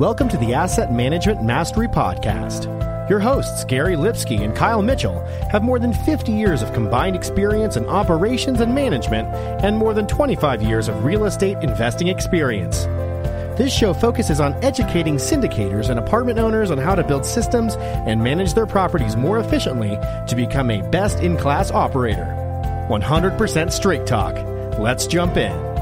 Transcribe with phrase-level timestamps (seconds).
[0.00, 2.64] Welcome to the Asset Management Mastery Podcast.
[3.08, 7.76] Your hosts, Gary Lipsky and Kyle Mitchell, have more than 50 years of combined experience
[7.76, 9.28] in operations and management
[9.62, 12.86] and more than 25 years of real estate investing experience.
[13.56, 18.20] This show focuses on educating syndicators and apartment owners on how to build systems and
[18.20, 22.26] manage their properties more efficiently to become a best in class operator.
[22.90, 24.34] 100% straight talk.
[24.76, 25.73] Let's jump in.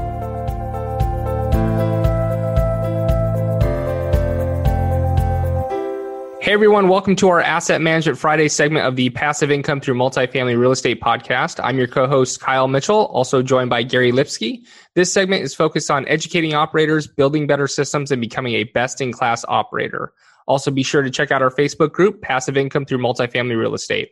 [6.53, 10.71] Everyone, welcome to our Asset Management Friday segment of the Passive Income Through Multifamily Real
[10.71, 11.59] Estate podcast.
[11.63, 14.63] I'm your co-host Kyle Mitchell, also joined by Gary Lipsky.
[14.93, 20.13] This segment is focused on educating operators, building better systems, and becoming a best-in-class operator.
[20.45, 24.11] Also, be sure to check out our Facebook group, Passive Income Through Multifamily Real Estate.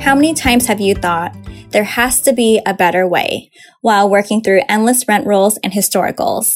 [0.00, 1.36] How many times have you thought,
[1.72, 3.50] there has to be a better way
[3.80, 6.50] while working through endless rent rolls and historicals.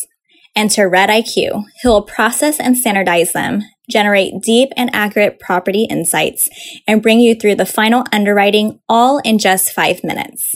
[0.55, 6.49] Enter Red IQ, who will process and standardize them, generate deep and accurate property insights,
[6.87, 10.55] and bring you through the final underwriting all in just five minutes.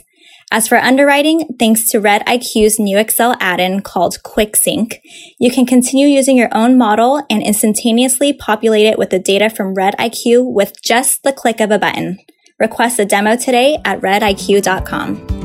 [0.53, 4.95] As for underwriting, thanks to Red IQ's new Excel add-in called QuickSync,
[5.39, 9.75] you can continue using your own model and instantaneously populate it with the data from
[9.75, 12.19] Red IQ with just the click of a button.
[12.61, 15.41] Request a demo today at rediq.com.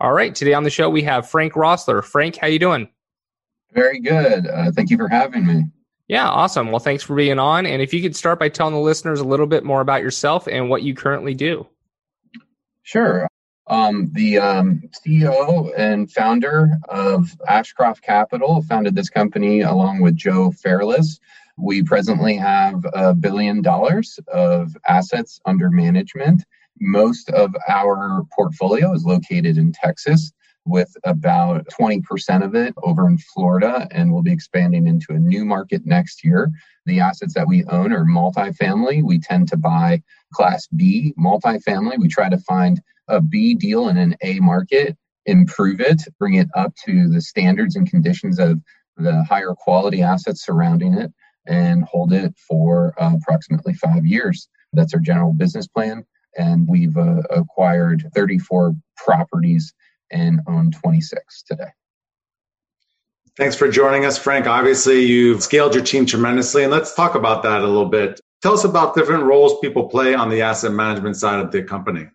[0.00, 2.04] All right, today on the show we have Frank Roessler.
[2.04, 2.88] Frank, how you doing?
[3.72, 4.46] Very good.
[4.46, 5.64] Uh, thank you for having me.
[6.06, 6.70] Yeah, awesome.
[6.70, 7.66] Well, thanks for being on.
[7.66, 10.46] And if you could start by telling the listeners a little bit more about yourself
[10.46, 11.66] and what you currently do.
[12.82, 13.28] Sure.
[13.68, 20.50] Um, the um, CEO and founder of Ashcroft Capital founded this company along with Joe
[20.50, 21.20] Fairless.
[21.58, 26.44] We presently have a billion dollars of assets under management.
[26.80, 30.32] Most of our portfolio is located in Texas,
[30.68, 35.44] with about 20% of it over in Florida, and we'll be expanding into a new
[35.44, 36.50] market next year.
[36.86, 39.02] The assets that we own are multifamily.
[39.02, 40.02] We tend to buy
[40.34, 41.98] Class B multifamily.
[41.98, 44.96] We try to find a B deal in an A market,
[45.26, 48.60] improve it, bring it up to the standards and conditions of
[48.96, 51.12] the higher quality assets surrounding it,
[51.46, 54.48] and hold it for uh, approximately five years.
[54.72, 56.04] That's our general business plan.
[56.36, 59.72] And we've uh, acquired 34 properties
[60.10, 61.68] and own 26 today.
[63.36, 64.46] Thanks for joining us, Frank.
[64.46, 68.20] Obviously, you've scaled your team tremendously, and let's talk about that a little bit.
[68.42, 72.08] Tell us about different roles people play on the asset management side of the company.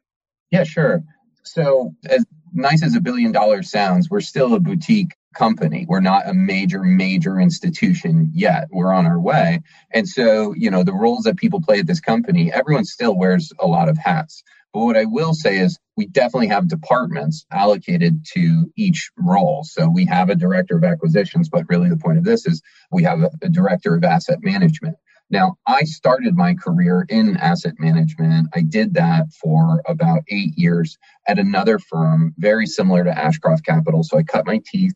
[0.51, 1.01] Yeah, sure.
[1.43, 5.85] So, as nice as a billion dollars sounds, we're still a boutique company.
[5.87, 8.67] We're not a major, major institution yet.
[8.71, 9.61] We're on our way.
[9.91, 13.51] And so, you know, the roles that people play at this company, everyone still wears
[13.59, 14.43] a lot of hats.
[14.73, 19.63] But what I will say is we definitely have departments allocated to each role.
[19.63, 22.61] So we have a director of acquisitions, but really the point of this is
[22.91, 24.95] we have a, a director of asset management.
[25.29, 28.49] Now, I started my career in asset management.
[28.53, 30.97] I did that for about eight years
[31.27, 34.03] at another firm, very similar to Ashcroft Capital.
[34.03, 34.93] So I cut my teeth.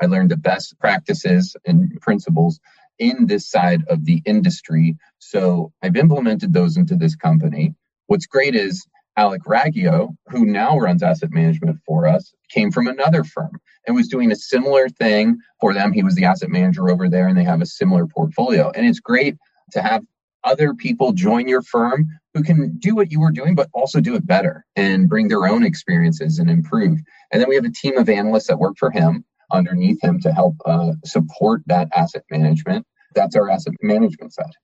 [0.00, 2.60] I learned the best practices and principles
[2.98, 4.96] in this side of the industry.
[5.18, 7.74] So I've implemented those into this company.
[8.06, 8.86] What's great is
[9.18, 13.50] Alec Raggio, who now runs asset management for us, came from another firm
[13.84, 15.92] and was doing a similar thing for them.
[15.92, 18.70] He was the asset manager over there, and they have a similar portfolio.
[18.70, 19.34] And it's great
[19.72, 20.04] to have
[20.44, 24.14] other people join your firm who can do what you were doing, but also do
[24.14, 27.00] it better and bring their own experiences and improve.
[27.32, 30.32] And then we have a team of analysts that work for him underneath him to
[30.32, 32.86] help uh, support that asset management.
[33.16, 34.54] That's our asset management side.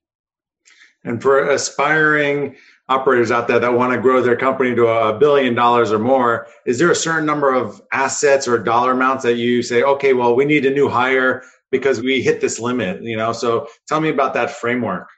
[1.04, 2.56] And for aspiring
[2.88, 6.46] operators out there that want to grow their company to a billion dollars or more,
[6.66, 10.34] is there a certain number of assets or dollar amounts that you say, okay, well,
[10.34, 13.32] we need a new hire because we hit this limit, you know?
[13.32, 15.08] So tell me about that framework.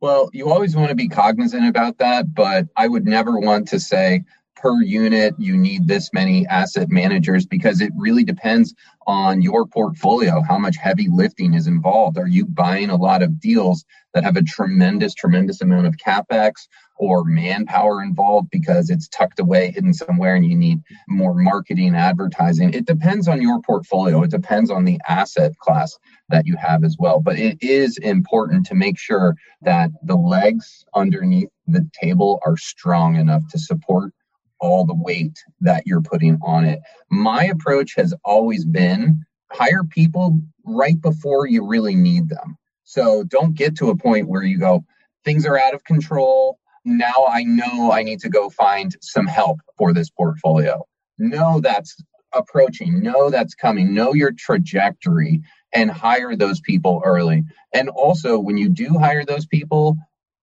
[0.00, 3.80] Well, you always want to be cognizant about that, but I would never want to
[3.80, 4.24] say
[4.60, 8.74] per unit you need this many asset managers because it really depends
[9.06, 12.18] on your portfolio, how much heavy lifting is involved.
[12.18, 13.84] Are you buying a lot of deals
[14.14, 16.66] that have a tremendous, tremendous amount of capex
[16.96, 22.74] or manpower involved because it's tucked away, hidden somewhere, and you need more marketing, advertising.
[22.74, 24.22] It depends on your portfolio.
[24.24, 25.96] It depends on the asset class
[26.28, 27.20] that you have as well.
[27.20, 33.16] But it is important to make sure that the legs underneath the table are strong
[33.16, 34.12] enough to support
[34.60, 36.80] all the weight that you're putting on it.
[37.10, 42.56] My approach has always been hire people right before you really need them.
[42.84, 44.84] So don't get to a point where you go,
[45.24, 46.58] things are out of control.
[46.84, 50.86] Now I know I need to go find some help for this portfolio.
[51.18, 51.96] Know that's
[52.34, 55.42] approaching, know that's coming, know your trajectory
[55.74, 57.44] and hire those people early.
[57.74, 59.96] And also, when you do hire those people,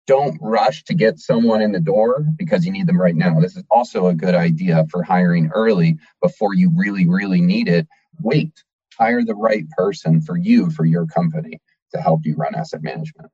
[0.05, 3.39] don't rush to get someone in the door because you need them right now.
[3.39, 7.87] This is also a good idea for hiring early before you really, really need it.
[8.21, 8.51] Wait,
[8.97, 11.59] hire the right person for you, for your company
[11.93, 13.29] to help you run asset management.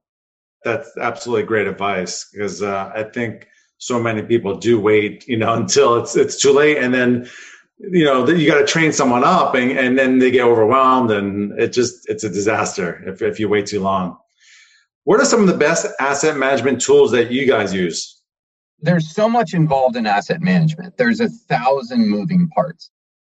[0.64, 5.54] That's absolutely great advice because uh, I think so many people do wait, you know,
[5.56, 7.28] until it's it's too late, and then
[7.80, 11.58] you know you got to train someone up, and, and then they get overwhelmed, and
[11.60, 14.18] it just it's a disaster if if you wait too long.
[15.04, 18.22] What are some of the best asset management tools that you guys use?
[18.82, 20.98] There's so much involved in asset management.
[20.98, 22.92] There's a thousand moving parts.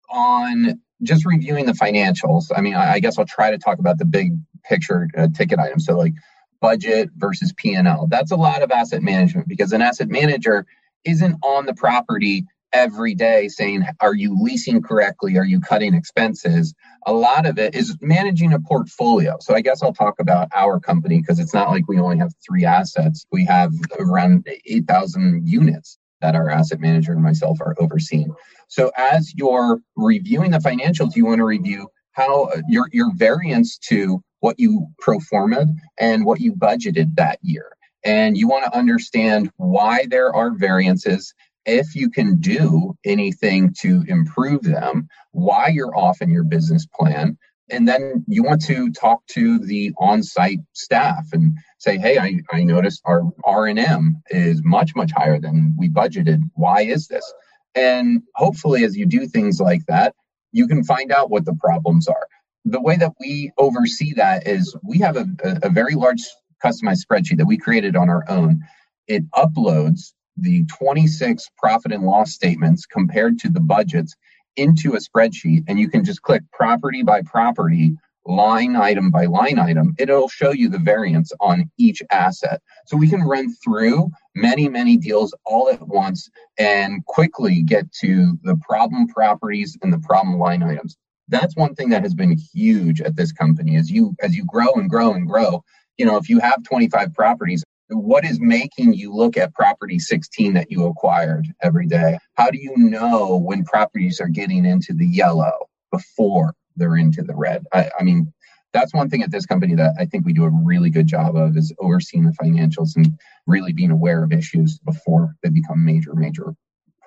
[0.10, 4.06] On just reviewing the financials, I mean, I guess I'll try to talk about the
[4.06, 4.32] big
[4.64, 5.86] picture uh, ticket items.
[5.86, 6.14] So, like
[6.62, 8.08] budget versus P&L.
[8.10, 10.66] That's a lot of asset management because an asset manager
[11.04, 15.38] isn't on the property every day saying, Are you leasing correctly?
[15.38, 16.74] Are you cutting expenses?
[17.06, 19.38] A lot of it is managing a portfolio.
[19.40, 22.34] So I guess I'll talk about our company because it's not like we only have
[22.46, 23.26] three assets.
[23.32, 28.34] We have around 8,000 units that our asset manager and myself are overseeing.
[28.68, 34.22] So as you're reviewing the financials, you want to review how your, your variance to
[34.40, 37.72] what you pro formed and what you budgeted that year.
[38.04, 41.34] And you want to understand why there are variances
[41.68, 47.38] if you can do anything to improve them, why you're off in your business plan.
[47.70, 52.64] And then you want to talk to the on-site staff and say, "Hey, I, I
[52.64, 56.40] noticed our R and M is much much higher than we budgeted.
[56.54, 57.32] Why is this?"
[57.76, 60.16] And hopefully, as you do things like that,
[60.54, 62.28] you can find out what the problems are.
[62.64, 66.24] The way that we oversee that is we have a, a very large
[66.64, 68.62] customized spreadsheet that we created on our own.
[69.08, 74.16] It uploads the 26 profit and loss statements compared to the budgets
[74.56, 77.96] into a spreadsheet and you can just click property by property
[78.26, 82.62] line item by line item it'll show you the variance on each asset.
[82.86, 88.38] So we can run through many many deals all at once and quickly get to
[88.44, 90.98] the problem properties and the problem line items.
[91.30, 93.78] That's one thing that has been huge at this company.
[93.78, 95.64] As you as you grow and grow and grow
[95.98, 100.54] you know if you have 25 properties what is making you look at property 16
[100.54, 102.18] that you acquired every day?
[102.36, 107.36] How do you know when properties are getting into the yellow before they're into the
[107.36, 107.64] red?
[107.72, 108.34] I, I mean,
[108.74, 111.36] that's one thing at this company that I think we do a really good job
[111.38, 116.14] of is overseeing the financials and really being aware of issues before they become major,
[116.14, 116.54] major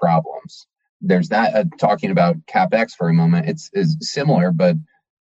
[0.01, 0.67] problems.
[1.03, 3.49] There's that uh, talking about capex for a moment.
[3.49, 4.77] It's is similar, but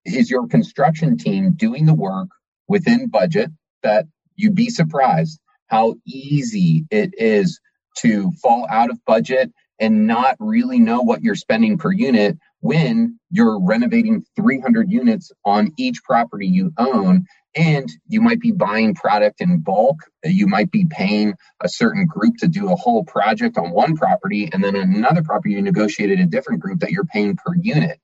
[0.06, 2.30] is your construction team doing the work
[2.68, 3.52] within budget
[3.84, 4.06] that
[4.36, 7.60] you'd be surprised how easy it is
[8.00, 13.18] to fall out of budget and not really know what you're spending per unit when
[13.31, 17.25] you're renovating 300 units on each property you own.
[17.56, 19.98] And you might be buying product in bulk.
[20.24, 24.50] You might be paying a certain group to do a whole project on one property
[24.51, 28.00] and then another property you negotiated a different group that you're paying per unit.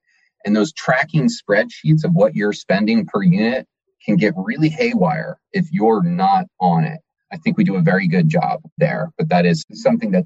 [0.46, 3.68] And those tracking spreadsheets of what you're spending per unit
[4.06, 7.00] can get really haywire if you're not on it
[7.36, 10.24] I think we do a very good job there, but that is something that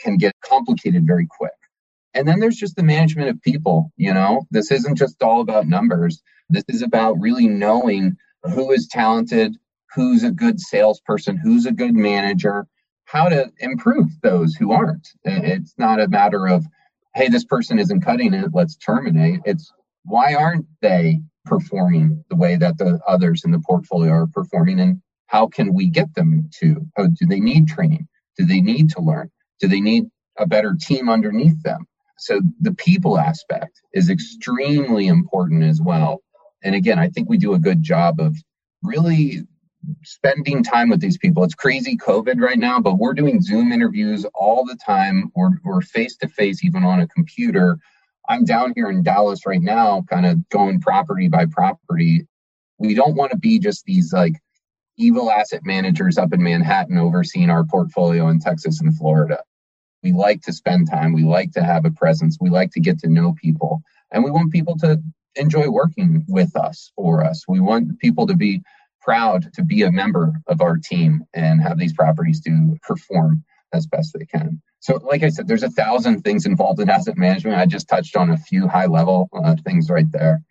[0.00, 1.52] can get complicated very quick.
[2.14, 5.68] And then there's just the management of people, you know, this isn't just all about
[5.68, 6.22] numbers.
[6.48, 9.54] This is about really knowing who is talented,
[9.94, 12.66] who's a good salesperson, who's a good manager,
[13.04, 15.08] how to improve those who aren't.
[15.24, 16.64] It's not a matter of,
[17.14, 19.40] hey, this person isn't cutting it, let's terminate.
[19.44, 19.70] It's
[20.04, 24.80] why aren't they performing the way that the others in the portfolio are performing?
[24.80, 26.84] And how can we get them to?
[26.98, 28.08] Oh, do they need training?
[28.36, 29.30] Do they need to learn?
[29.60, 30.06] Do they need
[30.36, 31.86] a better team underneath them?
[32.18, 36.20] So the people aspect is extremely important as well.
[36.64, 38.36] And again, I think we do a good job of
[38.82, 39.42] really
[40.02, 41.44] spending time with these people.
[41.44, 45.30] It's crazy COVID right now, but we're doing Zoom interviews all the time.
[45.36, 47.78] We're face to face, even on a computer.
[48.28, 52.26] I'm down here in Dallas right now, kind of going property by property.
[52.78, 54.34] We don't want to be just these like
[54.96, 59.42] evil asset managers up in Manhattan overseeing our portfolio in Texas and Florida.
[60.02, 61.12] We like to spend time.
[61.12, 62.38] We like to have a presence.
[62.40, 63.82] We like to get to know people.
[64.12, 65.00] And we want people to
[65.36, 67.44] enjoy working with us, for us.
[67.46, 68.62] We want people to be
[69.00, 73.86] proud to be a member of our team and have these properties to perform as
[73.86, 74.60] best they can.
[74.80, 77.58] So, like I said, there's a thousand things involved in asset management.
[77.58, 80.42] I just touched on a few high level uh, things right there.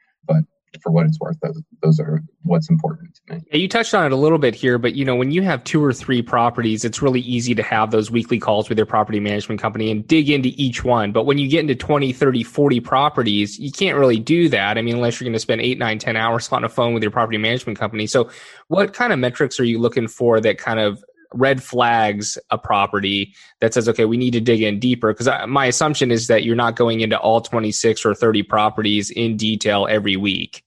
[0.81, 3.41] For what it's worth, those, those are what's important to me.
[3.51, 5.63] Yeah, you touched on it a little bit here, but you know, when you have
[5.63, 9.19] two or three properties, it's really easy to have those weekly calls with your property
[9.19, 11.11] management company and dig into each one.
[11.11, 14.77] But when you get into 20, 30, 40 properties, you can't really do that.
[14.77, 17.03] I mean, unless you're going to spend eight, nine, 10 hours on a phone with
[17.03, 18.07] your property management company.
[18.07, 18.29] So
[18.67, 23.35] what kind of metrics are you looking for that kind of red flags a property
[23.61, 25.13] that says, okay, we need to dig in deeper?
[25.13, 29.37] Because my assumption is that you're not going into all 26 or 30 properties in
[29.37, 30.63] detail every week.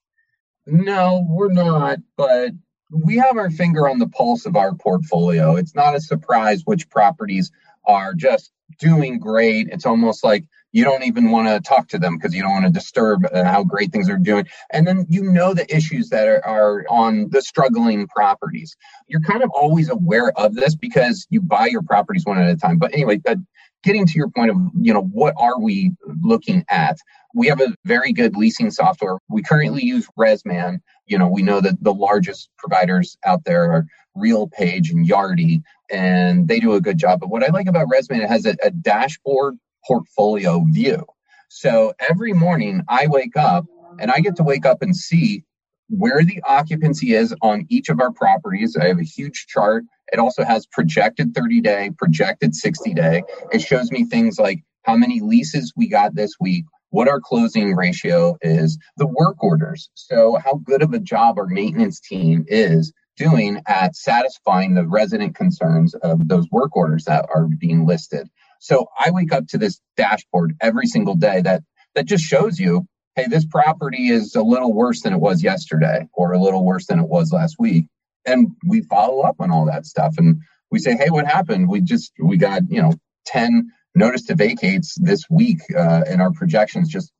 [0.66, 2.52] No, we're not, but
[2.90, 5.56] we have our finger on the pulse of our portfolio.
[5.56, 7.50] It's not a surprise which properties
[7.84, 9.68] are just doing great.
[9.70, 12.64] It's almost like you don't even want to talk to them because you don't want
[12.64, 14.46] to disturb uh, how great things are doing.
[14.72, 18.74] And then you know the issues that are, are on the struggling properties.
[19.06, 22.56] You're kind of always aware of this because you buy your properties one at a
[22.56, 22.78] time.
[22.78, 23.36] But anyway, uh,
[23.82, 26.96] getting to your point of, you know, what are we looking at?
[27.34, 29.18] We have a very good leasing software.
[29.28, 30.80] We currently use ResMan.
[31.06, 33.86] You know, we know that the largest providers out there are
[34.16, 37.20] RealPage and Yardi, and they do a good job.
[37.20, 41.04] But what I like about ResMan, it has a, a dashboard portfolio view.
[41.48, 43.66] So every morning I wake up
[43.98, 45.44] and I get to wake up and see
[45.88, 48.76] where the occupancy is on each of our properties.
[48.76, 49.84] I have a huge chart.
[50.12, 53.22] It also has projected 30 day, projected 60 day.
[53.52, 57.74] It shows me things like how many leases we got this week, what our closing
[57.74, 59.90] ratio is, the work orders.
[59.94, 65.34] So, how good of a job our maintenance team is doing at satisfying the resident
[65.34, 68.28] concerns of those work orders that are being listed.
[68.62, 71.64] So I wake up to this dashboard every single day that
[71.96, 76.06] that just shows you, hey, this property is a little worse than it was yesterday
[76.12, 77.86] or a little worse than it was last week.
[78.24, 81.68] And we follow up on all that stuff and we say, hey, what happened?
[81.68, 82.92] We just we got, you know,
[83.26, 87.12] 10 notice to vacates this week uh, and our projections just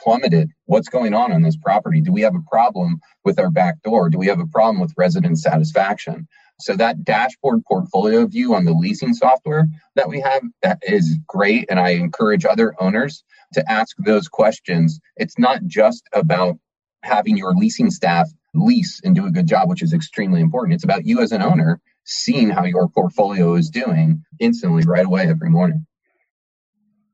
[0.00, 0.50] plummeted.
[0.66, 2.00] What's going on on this property?
[2.00, 4.10] Do we have a problem with our back door?
[4.10, 6.26] Do we have a problem with resident satisfaction?
[6.60, 11.66] So that dashboard portfolio view on the leasing software that we have that is great.
[11.68, 15.00] And I encourage other owners to ask those questions.
[15.16, 16.56] It's not just about
[17.02, 20.74] having your leasing staff lease and do a good job, which is extremely important.
[20.74, 25.26] It's about you as an owner seeing how your portfolio is doing instantly right away
[25.26, 25.86] every morning.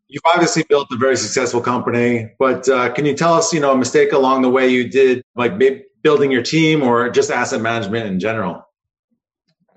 [0.08, 3.72] You've obviously built a very successful company, but uh, can you tell us, you know,
[3.72, 5.52] a mistake along the way you did, like
[6.02, 8.64] building your team or just asset management in general?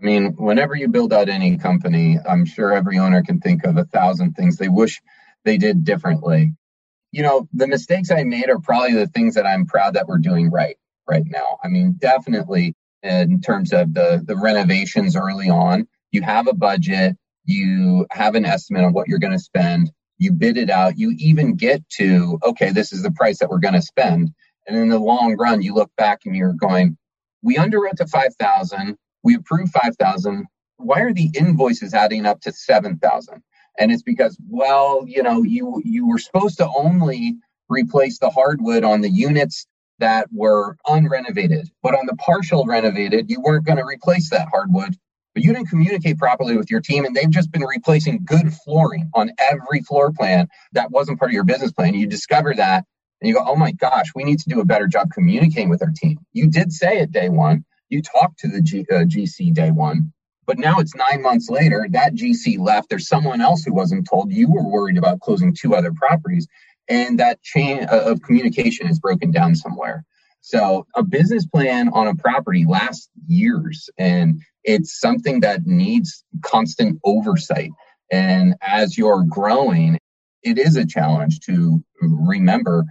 [0.04, 3.78] I mean, whenever you build out any company, I'm sure every owner can think of
[3.78, 5.02] a thousand things they wish
[5.46, 6.56] they did differently.
[7.14, 10.18] You know, the mistakes I made are probably the things that I'm proud that we're
[10.18, 10.76] doing right
[11.08, 11.58] right now.
[11.64, 17.16] I mean, definitely in terms of the the renovations early on, you have a budget,
[17.46, 21.16] you have an estimate on what you're going to spend, you bid it out, you
[21.18, 24.34] even get to okay, this is the price that we're going to spend.
[24.68, 26.98] And in the long run, you look back and you're going,
[27.42, 30.46] we underwrote to 5,000 we approved 5,000.
[30.78, 33.42] Why are the invoices adding up to 7,000?
[33.80, 37.36] And it's because, well, you know, you, you were supposed to only
[37.70, 39.66] replace the hardwood on the units
[40.00, 44.96] that were unrenovated, but on the partial renovated, you weren't going to replace that hardwood
[45.34, 49.10] but you didn't communicate properly with your team and they've just been replacing good flooring
[49.14, 52.86] on every floor plan that wasn't part of your business plan you discover that
[53.22, 55.82] and you go oh my gosh we need to do a better job communicating with
[55.82, 59.54] our team you did say it day one you talked to the G, uh, GC
[59.54, 60.12] day one,
[60.46, 61.88] but now it's nine months later.
[61.90, 62.90] That GC left.
[62.90, 64.34] There's someone else who wasn't told.
[64.34, 66.48] You were worried about closing two other properties,
[66.90, 70.04] and that chain of communication is broken down somewhere.
[70.42, 77.00] So a business plan on a property lasts years, and it's something that needs constant
[77.06, 77.72] oversight.
[78.12, 80.00] And as you're growing,
[80.42, 82.86] it is a challenge to remember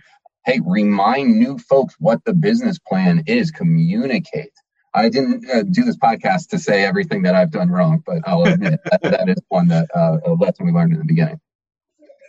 [0.45, 4.53] hey, remind new folks what the business plan is, communicate.
[4.95, 8.45] I didn't uh, do this podcast to say everything that I've done wrong, but I'll
[8.45, 11.41] admit that, that is one that uh, a lesson we learned in the beginning.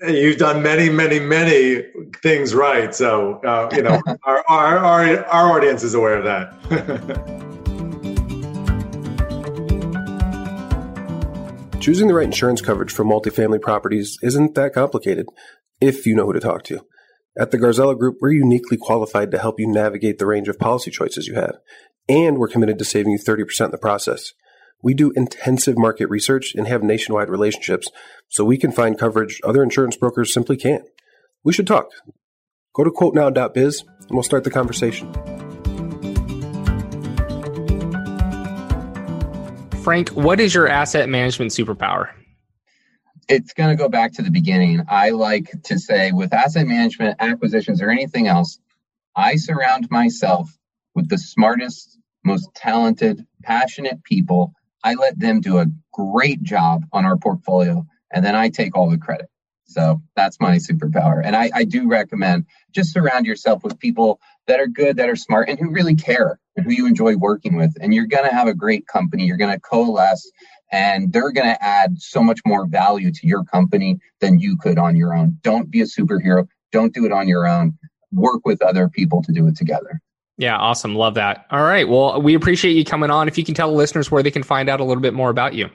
[0.08, 1.84] You've done many, many, many
[2.22, 2.96] things right.
[2.96, 6.54] So, uh, you know, our, our, our, our audience is aware of that.
[11.82, 15.26] Choosing the right insurance coverage for multifamily properties isn't that complicated
[15.82, 16.86] if you know who to talk to.
[17.38, 20.92] At the Garzella Group, we're uniquely qualified to help you navigate the range of policy
[20.92, 21.58] choices you have
[22.10, 24.34] and we're committed to saving you 30% in the process.
[24.82, 27.88] We do intensive market research and have nationwide relationships,
[28.28, 30.84] so we can find coverage other insurance brokers simply can't.
[31.44, 31.88] We should talk.
[32.76, 35.12] Go to quotenow.biz and we'll start the conversation.
[39.84, 42.10] Frank, what is your asset management superpower?
[43.30, 44.82] It's going to go back to the beginning.
[44.90, 48.60] I like to say with asset management, acquisitions, or anything else,
[49.16, 50.50] I surround myself
[50.96, 54.54] with the smartest most talented, passionate people.
[54.84, 58.90] I let them do a great job on our portfolio, and then I take all
[58.90, 59.30] the credit.
[59.66, 61.22] So that's my superpower.
[61.24, 65.16] And I, I do recommend just surround yourself with people that are good, that are
[65.16, 67.74] smart, and who really care and who you enjoy working with.
[67.82, 69.26] And you're going to have a great company.
[69.26, 70.30] You're going to coalesce
[70.74, 74.80] and they're going to add so much more value to your company than you could
[74.80, 75.38] on your own.
[75.44, 76.48] Don't be a superhero.
[76.72, 77.78] Don't do it on your own.
[78.12, 80.02] Work with other people to do it together.
[80.38, 80.96] Yeah, awesome.
[80.96, 81.46] Love that.
[81.52, 81.88] All right.
[81.88, 83.28] Well, we appreciate you coming on.
[83.28, 85.30] If you can tell the listeners where they can find out a little bit more
[85.30, 85.70] about you.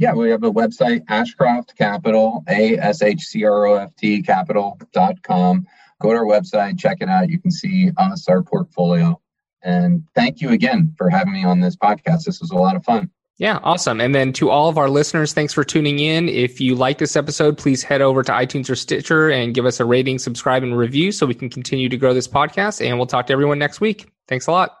[0.00, 4.20] Yeah, we have a website, Ashcroft Capital, A S H C R O F T
[4.22, 5.66] capital.com.
[6.00, 7.28] Go to our website, check it out.
[7.28, 9.20] You can see us, our portfolio.
[9.62, 12.24] And thank you again for having me on this podcast.
[12.24, 13.10] This was a lot of fun.
[13.38, 14.00] Yeah, awesome.
[14.00, 16.28] And then to all of our listeners, thanks for tuning in.
[16.28, 19.78] If you like this episode, please head over to iTunes or Stitcher and give us
[19.78, 22.84] a rating, subscribe, and review so we can continue to grow this podcast.
[22.84, 24.10] And we'll talk to everyone next week.
[24.26, 24.76] Thanks a lot.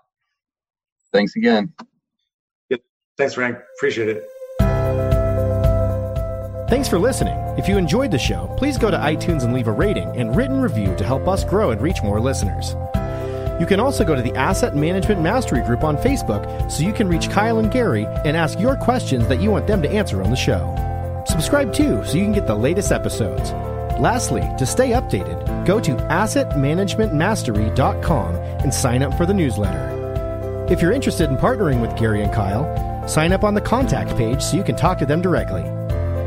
[1.12, 1.72] Thanks again.
[2.70, 2.80] Yep.
[3.16, 3.58] Thanks, Frank.
[3.76, 4.24] Appreciate it.
[6.68, 7.38] Thanks for listening.
[7.56, 10.60] If you enjoyed the show, please go to iTunes and leave a rating and written
[10.60, 12.74] review to help us grow and reach more listeners.
[13.60, 17.08] You can also go to the Asset Management Mastery Group on Facebook so you can
[17.08, 20.30] reach Kyle and Gary and ask your questions that you want them to answer on
[20.30, 20.74] the show.
[21.26, 23.50] Subscribe too so you can get the latest episodes.
[23.98, 29.96] Lastly, to stay updated, go to assetmanagementmastery.com and sign up for the newsletter.
[30.70, 34.40] If you're interested in partnering with Gary and Kyle, sign up on the contact page
[34.42, 35.64] so you can talk to them directly.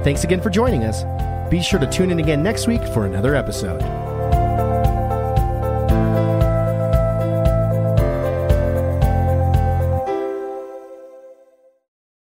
[0.03, 1.05] Thanks again for joining us.
[1.50, 4.00] Be sure to tune in again next week for another episode.